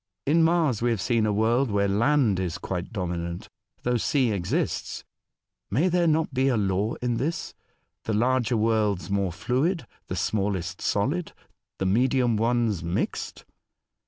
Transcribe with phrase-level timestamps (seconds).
[0.25, 3.47] In Mars we have seen a world where land is quite dominant,
[3.83, 5.03] though sea exists.
[5.69, 7.53] May there not be a law in this?
[8.05, 11.33] The larger worlds more fluid, the smallest solid,
[11.77, 13.45] the medium ones mixed